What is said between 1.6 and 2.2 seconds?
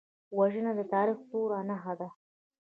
نښه ده